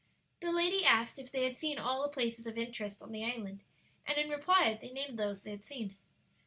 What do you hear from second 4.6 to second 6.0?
they named those they had seen.